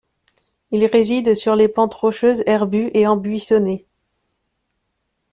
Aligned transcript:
Il 0.71 0.83
réside 0.87 1.35
sur 1.35 1.55
les 1.55 1.67
pentes 1.69 1.93
rocheuses 1.93 2.41
herbues 2.47 2.89
et 2.95 3.05
embuissonnées. 3.05 3.85